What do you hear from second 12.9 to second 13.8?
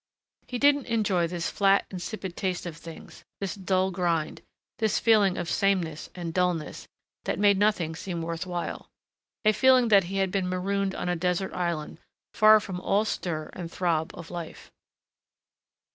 stir and